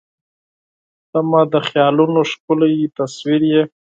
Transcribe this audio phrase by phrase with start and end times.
[1.11, 3.61] •ته مې د خیالونو ښکلی تصور یې.